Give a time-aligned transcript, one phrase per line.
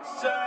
[0.00, 0.39] Outside.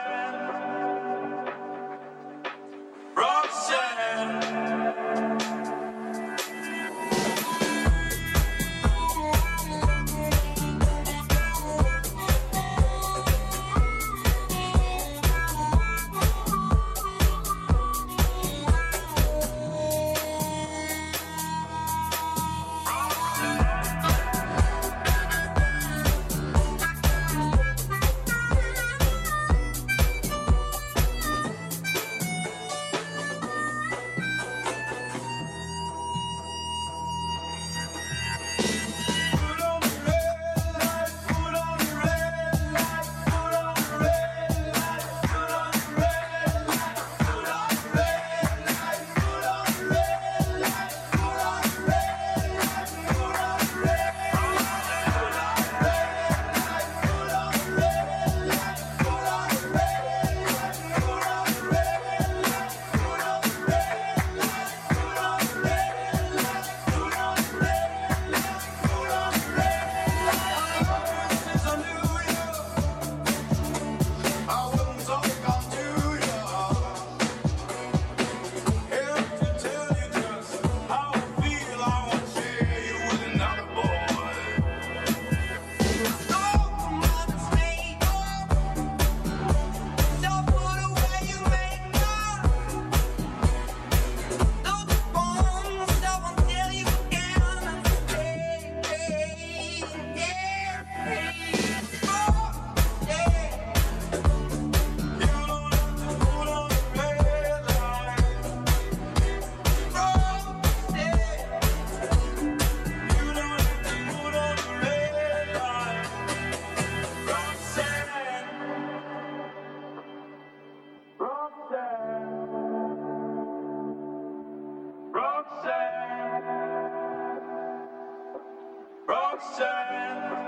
[129.34, 130.43] Roxanne.